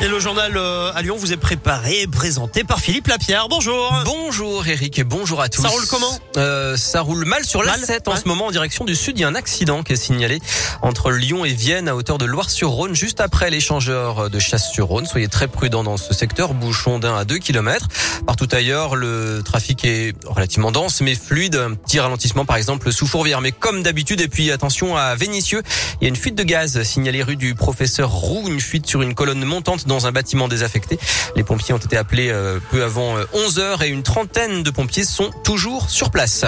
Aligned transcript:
Et 0.00 0.08
le 0.08 0.18
journal 0.18 0.52
euh, 0.56 0.92
à 0.94 1.02
Lyon 1.02 1.16
vous 1.16 1.32
est 1.32 1.38
préparé 1.38 2.02
et 2.02 2.06
présenté 2.06 2.64
par 2.64 2.80
Philippe 2.80 3.06
Lapierre. 3.06 3.46
Bonjour. 3.48 3.94
Bonjour 4.04 4.66
Eric 4.66 4.98
et 4.98 5.04
bonjour 5.04 5.40
à 5.40 5.48
tous. 5.48 5.62
Ça 5.62 5.68
roule 5.68 5.86
comment 5.88 6.18
euh, 6.36 6.76
Ça 6.76 7.00
roule 7.00 7.24
mal 7.24 7.44
sur 7.44 7.62
l'A7 7.62 8.10
en 8.10 8.16
ce 8.16 8.26
moment 8.26 8.46
en 8.46 8.50
direction 8.50 8.84
du 8.84 8.94
sud. 8.96 9.18
Il 9.18 9.22
y 9.22 9.24
a 9.24 9.28
un 9.28 9.34
accident 9.34 9.82
qui 9.82 9.92
est 9.94 9.96
signalé 9.96 10.40
entre 10.82 11.10
Lyon 11.10 11.44
et 11.44 11.52
Vienne 11.52 11.88
à 11.88 11.94
hauteur 11.94 12.18
de 12.18 12.24
Loire-sur-Rhône 12.24 12.94
juste 12.94 13.20
après 13.20 13.50
l'échangeur 13.50 14.28
de 14.28 14.38
Chasse-sur-Rhône. 14.38 15.06
Soyez 15.06 15.28
très 15.28 15.48
prudents 15.48 15.84
dans 15.84 15.96
ce 15.96 16.12
secteur, 16.12 16.54
bouchon 16.54 16.98
d'un 16.98 17.16
à 17.16 17.24
deux 17.24 17.38
kilomètres. 17.38 17.88
Partout 18.26 18.48
ailleurs, 18.52 18.96
le 18.96 19.42
trafic 19.44 19.84
est 19.84 20.14
relativement 20.26 20.72
dense 20.72 21.00
mais 21.00 21.14
fluide. 21.14 21.54
Un 21.54 21.74
petit 21.74 22.00
ralentissement 22.00 22.44
par 22.44 22.56
exemple 22.56 22.92
sous 22.92 23.06
Fourvière. 23.06 23.40
Mais 23.40 23.52
comme 23.52 23.82
d'habitude, 23.82 24.20
et 24.20 24.28
puis 24.28 24.50
attention 24.50 24.96
à 24.96 25.14
Vénissieux, 25.14 25.62
il 26.00 26.04
y 26.04 26.06
a 26.06 26.08
une 26.08 26.16
fuite 26.16 26.34
de 26.34 26.42
gaz 26.42 26.82
signalée 26.82 27.22
rue 27.22 27.36
du 27.36 27.54
professeur 27.54 28.10
Roux, 28.10 28.48
une 28.48 28.60
fuite 28.60 28.86
sur 28.86 29.00
une 29.00 29.14
colonne 29.14 29.44
montante 29.44 29.83
dans 29.86 30.06
un 30.06 30.12
bâtiment 30.12 30.48
désaffecté. 30.48 30.98
Les 31.36 31.44
pompiers 31.44 31.74
ont 31.74 31.78
été 31.78 31.96
appelés 31.96 32.30
euh, 32.30 32.58
peu 32.70 32.82
avant 32.82 33.16
11 33.32 33.58
euh, 33.58 33.76
et 33.84 33.88
une 33.88 34.02
trentaine 34.02 34.62
de 34.62 34.70
pompiers 34.70 35.04
sont 35.04 35.30
toujours 35.44 35.90
sur 35.90 36.10
place. 36.10 36.44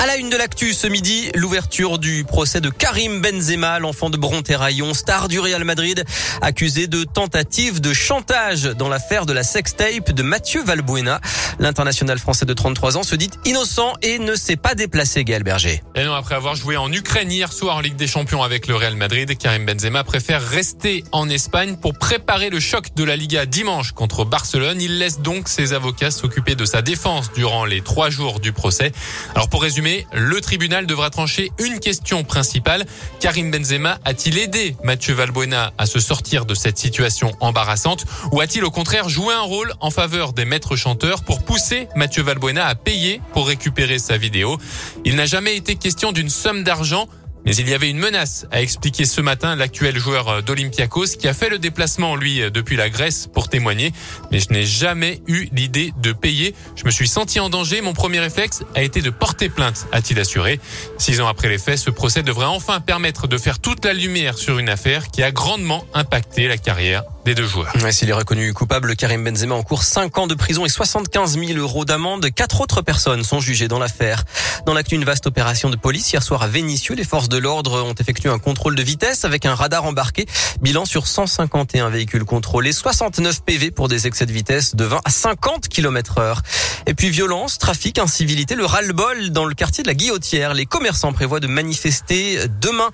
À 0.00 0.06
la 0.06 0.16
une 0.16 0.30
de 0.30 0.36
l'actu 0.36 0.74
ce 0.74 0.86
midi, 0.86 1.28
l'ouverture 1.34 1.98
du 1.98 2.22
procès 2.22 2.60
de 2.60 2.70
Karim 2.70 3.20
Benzema, 3.20 3.80
l'enfant 3.80 4.10
de 4.10 4.16
Bronterraillon, 4.16 4.94
star 4.94 5.26
du 5.26 5.40
Real 5.40 5.64
Madrid, 5.64 6.04
accusé 6.40 6.86
de 6.86 7.02
tentative 7.02 7.80
de 7.80 7.92
chantage 7.92 8.62
dans 8.62 8.88
l'affaire 8.88 9.26
de 9.26 9.32
la 9.32 9.42
sextape 9.42 10.12
de 10.12 10.22
Mathieu 10.22 10.62
Valbuena. 10.62 11.20
L'international 11.58 12.20
français 12.20 12.46
de 12.46 12.52
33 12.52 12.96
ans 12.96 13.02
se 13.02 13.16
dit 13.16 13.28
innocent 13.44 13.94
et 14.02 14.20
ne 14.20 14.36
s'est 14.36 14.56
pas 14.56 14.76
déplacé, 14.76 15.24
Gaël 15.24 15.42
Berger. 15.42 15.82
Et 15.96 16.04
non, 16.04 16.14
après 16.14 16.36
avoir 16.36 16.54
joué 16.54 16.76
en 16.76 16.92
Ukraine 16.92 17.32
hier 17.32 17.52
soir 17.52 17.76
en 17.76 17.80
Ligue 17.80 17.96
des 17.96 18.06
Champions 18.06 18.44
avec 18.44 18.68
le 18.68 18.76
Real 18.76 18.94
Madrid, 18.94 19.36
Karim 19.36 19.66
Benzema 19.66 20.04
préfère 20.04 20.40
rester 20.46 21.02
en 21.10 21.28
Espagne 21.28 21.76
pour 21.76 21.94
préparer 21.94 22.50
le 22.50 22.60
choc 22.60 22.94
de 22.94 23.02
la 23.02 23.16
Liga 23.16 23.46
dimanche 23.46 23.90
contre 23.90 24.24
Barcelone. 24.24 24.80
Il 24.80 25.00
laisse 25.00 25.22
donc 25.22 25.48
ses 25.48 25.72
avocats 25.72 26.12
s'occuper 26.12 26.54
de 26.54 26.64
sa 26.64 26.82
défense 26.82 27.32
durant 27.32 27.64
les 27.64 27.80
trois 27.80 28.10
jours 28.10 28.38
du 28.38 28.52
procès. 28.52 28.92
Alors 29.34 29.48
pour 29.48 29.62
résumer, 29.62 29.87
le 30.12 30.40
tribunal 30.40 30.86
devra 30.86 31.10
trancher 31.10 31.50
une 31.58 31.80
question 31.80 32.24
principale. 32.24 32.84
Karim 33.20 33.50
Benzema 33.50 33.98
a-t-il 34.04 34.38
aidé 34.38 34.76
Mathieu 34.82 35.14
Valbuena 35.14 35.72
à 35.78 35.86
se 35.86 36.00
sortir 36.00 36.44
de 36.46 36.54
cette 36.54 36.78
situation 36.78 37.32
embarrassante 37.40 38.04
ou 38.32 38.40
a-t-il 38.40 38.64
au 38.64 38.70
contraire 38.70 39.08
joué 39.08 39.34
un 39.34 39.42
rôle 39.42 39.72
en 39.80 39.90
faveur 39.90 40.32
des 40.32 40.44
maîtres 40.44 40.76
chanteurs 40.76 41.22
pour 41.22 41.42
pousser 41.42 41.88
Mathieu 41.96 42.22
Valbuena 42.22 42.66
à 42.66 42.74
payer 42.74 43.20
pour 43.32 43.48
récupérer 43.48 43.98
sa 43.98 44.16
vidéo? 44.16 44.58
Il 45.04 45.16
n'a 45.16 45.26
jamais 45.26 45.56
été 45.56 45.76
question 45.76 46.12
d'une 46.12 46.30
somme 46.30 46.64
d'argent 46.64 47.08
mais 47.44 47.54
il 47.56 47.68
y 47.68 47.74
avait 47.74 47.90
une 47.90 47.98
menace, 47.98 48.46
a 48.50 48.60
expliqué 48.60 49.04
ce 49.04 49.20
matin 49.20 49.56
l'actuel 49.56 49.98
joueur 49.98 50.42
d'Olympiakos 50.42 51.16
qui 51.18 51.28
a 51.28 51.34
fait 51.34 51.48
le 51.48 51.58
déplacement, 51.58 52.16
lui, 52.16 52.42
depuis 52.50 52.76
la 52.76 52.90
Grèce 52.90 53.26
pour 53.26 53.48
témoigner. 53.48 53.92
Mais 54.30 54.40
je 54.40 54.50
n'ai 54.50 54.64
jamais 54.64 55.22
eu 55.26 55.48
l'idée 55.52 55.92
de 56.02 56.12
payer. 56.12 56.54
Je 56.76 56.84
me 56.84 56.90
suis 56.90 57.08
senti 57.08 57.40
en 57.40 57.48
danger. 57.48 57.80
Mon 57.80 57.92
premier 57.92 58.20
réflexe 58.20 58.62
a 58.74 58.82
été 58.82 59.00
de 59.00 59.10
porter 59.10 59.48
plainte, 59.48 59.86
a-t-il 59.92 60.18
assuré. 60.20 60.60
Six 60.98 61.20
ans 61.20 61.28
après 61.28 61.48
les 61.48 61.58
faits, 61.58 61.78
ce 61.78 61.90
procès 61.90 62.22
devrait 62.22 62.46
enfin 62.46 62.80
permettre 62.80 63.28
de 63.28 63.38
faire 63.38 63.58
toute 63.58 63.84
la 63.84 63.92
lumière 63.92 64.36
sur 64.36 64.58
une 64.58 64.68
affaire 64.68 65.08
qui 65.08 65.22
a 65.22 65.30
grandement 65.30 65.86
impacté 65.94 66.48
la 66.48 66.58
carrière 66.58 67.04
deux 67.34 67.46
joueurs. 67.46 67.72
S'il 67.90 68.08
est 68.08 68.14
reconnu 68.14 68.52
coupable, 68.52 68.96
Karim 68.96 69.24
Benzema 69.24 69.54
en 69.54 69.62
cours 69.62 69.82
5 69.82 70.16
ans 70.18 70.26
de 70.26 70.34
prison 70.34 70.64
et 70.64 70.68
75 70.68 71.38
000 71.38 71.58
euros 71.58 71.84
d'amende. 71.84 72.30
Quatre 72.30 72.60
autres 72.60 72.80
personnes 72.80 73.22
sont 73.22 73.40
jugées 73.40 73.68
dans 73.68 73.78
l'affaire. 73.78 74.24
Dans 74.66 74.74
l'actu, 74.74 74.94
une 74.94 75.04
vaste 75.04 75.26
opération 75.26 75.68
de 75.68 75.76
police 75.76 76.12
hier 76.12 76.22
soir 76.22 76.42
à 76.42 76.48
Vénissieux. 76.48 76.94
Les 76.94 77.04
forces 77.04 77.28
de 77.28 77.38
l'ordre 77.38 77.82
ont 77.82 77.94
effectué 77.94 78.28
un 78.28 78.38
contrôle 78.38 78.74
de 78.76 78.82
vitesse 78.82 79.24
avec 79.24 79.46
un 79.46 79.54
radar 79.54 79.84
embarqué. 79.84 80.26
Bilan 80.62 80.84
sur 80.84 81.06
151 81.06 81.90
véhicules 81.90 82.24
contrôlés, 82.24 82.72
69 82.72 83.42
PV 83.42 83.70
pour 83.72 83.88
des 83.88 84.06
excès 84.06 84.24
de 84.24 84.32
vitesse 84.32 84.74
de 84.74 84.84
20 84.84 85.00
à 85.04 85.10
50 85.10 85.68
km 85.68 86.18
heure. 86.18 86.42
Et 86.86 86.94
puis 86.94 87.10
violence, 87.10 87.58
trafic, 87.58 87.98
incivilité, 87.98 88.54
le 88.54 88.64
ras-le-bol 88.64 89.30
dans 89.30 89.44
le 89.44 89.54
quartier 89.54 89.82
de 89.82 89.88
la 89.88 89.94
Guillotière. 89.94 90.54
Les 90.54 90.66
commerçants 90.66 91.12
prévoient 91.12 91.40
de 91.40 91.46
manifester 91.46 92.38
demain. 92.60 92.90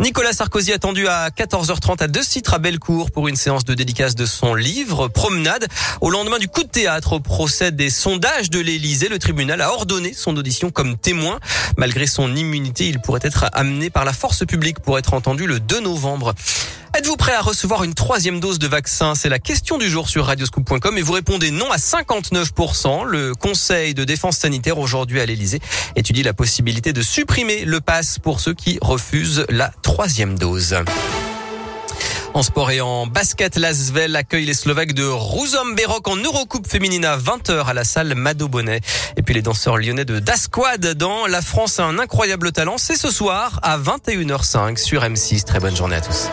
Nicolas 0.00 0.32
Sarkozy 0.32 0.72
attendu 0.72 1.06
à 1.06 1.28
14h30 1.28 2.02
à 2.02 2.08
deux 2.08 2.22
sites 2.22 2.52
à 2.52 2.58
Bellecour 2.58 3.10
pour 3.10 3.28
une 3.28 3.36
séance 3.36 3.64
de 3.64 3.75
dédicace 3.76 4.14
de 4.14 4.26
son 4.26 4.54
livre 4.54 5.08
Promenade. 5.08 5.68
Au 6.00 6.10
lendemain 6.10 6.38
du 6.38 6.48
coup 6.48 6.64
de 6.64 6.68
théâtre 6.68 7.12
au 7.12 7.20
procès 7.20 7.70
des 7.70 7.90
sondages 7.90 8.50
de 8.50 8.58
l'Élysée, 8.58 9.08
le 9.08 9.18
tribunal 9.18 9.60
a 9.60 9.72
ordonné 9.72 10.12
son 10.12 10.36
audition 10.36 10.70
comme 10.70 10.96
témoin. 10.96 11.38
Malgré 11.76 12.06
son 12.06 12.34
immunité, 12.34 12.88
il 12.88 13.00
pourrait 13.00 13.20
être 13.22 13.46
amené 13.52 13.90
par 13.90 14.04
la 14.04 14.12
force 14.12 14.44
publique 14.44 14.80
pour 14.80 14.98
être 14.98 15.14
entendu 15.14 15.46
le 15.46 15.60
2 15.60 15.80
novembre. 15.80 16.34
Êtes-vous 16.96 17.16
prêt 17.16 17.34
à 17.34 17.42
recevoir 17.42 17.84
une 17.84 17.92
troisième 17.92 18.40
dose 18.40 18.58
de 18.58 18.66
vaccin? 18.66 19.14
C'est 19.14 19.28
la 19.28 19.38
question 19.38 19.76
du 19.76 19.90
jour 19.90 20.08
sur 20.08 20.24
radioscoop.com 20.24 20.96
et 20.96 21.02
vous 21.02 21.12
répondez 21.12 21.50
non 21.50 21.70
à 21.70 21.76
59%. 21.76 23.04
Le 23.04 23.34
Conseil 23.34 23.92
de 23.92 24.04
défense 24.04 24.38
sanitaire 24.38 24.78
aujourd'hui 24.78 25.20
à 25.20 25.26
l'Elysée 25.26 25.60
étudie 25.94 26.22
la 26.22 26.32
possibilité 26.32 26.94
de 26.94 27.02
supprimer 27.02 27.66
le 27.66 27.82
pass 27.82 28.18
pour 28.18 28.40
ceux 28.40 28.54
qui 28.54 28.78
refusent 28.80 29.44
la 29.50 29.70
troisième 29.82 30.38
dose. 30.38 30.74
En 32.36 32.42
sport 32.42 32.70
et 32.70 32.82
en 32.82 33.06
basket, 33.06 33.56
l'Asvel 33.56 34.14
accueille 34.14 34.44
les 34.44 34.52
Slovaques 34.52 34.92
de 34.92 35.04
Berok 35.74 36.06
en 36.06 36.16
Eurocoupe 36.16 36.66
féminine 36.66 37.06
à 37.06 37.16
20h 37.16 37.64
à 37.64 37.72
la 37.72 37.82
salle 37.82 38.14
Mado 38.14 38.46
Bonnet. 38.46 38.82
Et 39.16 39.22
puis 39.22 39.32
les 39.32 39.40
danseurs 39.40 39.78
lyonnais 39.78 40.04
de 40.04 40.18
Dasquad 40.18 40.84
dans 40.98 41.26
La 41.26 41.40
France 41.40 41.80
a 41.80 41.84
un 41.84 41.98
incroyable 41.98 42.52
talent. 42.52 42.76
C'est 42.76 42.96
ce 42.96 43.10
soir 43.10 43.58
à 43.62 43.78
21h05 43.78 44.76
sur 44.76 45.00
M6. 45.00 45.44
Très 45.44 45.60
bonne 45.60 45.74
journée 45.74 45.96
à 45.96 46.02
tous. 46.02 46.28